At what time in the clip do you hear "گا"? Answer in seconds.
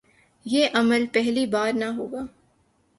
2.07-2.25